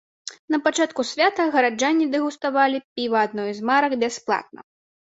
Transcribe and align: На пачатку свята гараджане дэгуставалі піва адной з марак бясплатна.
На 0.53 0.59
пачатку 0.67 1.01
свята 1.09 1.45
гараджане 1.57 2.09
дэгуставалі 2.17 2.77
піва 2.97 3.19
адной 3.29 3.51
з 3.61 3.73
марак 3.73 3.93
бясплатна. 4.07 4.69